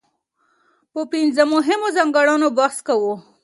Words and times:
په 0.93 1.01
پنځه 1.11 1.43
مهمو 1.53 1.87
ځانګړنو 1.97 2.47
بحث 2.57 2.77
کوو. 2.87 3.13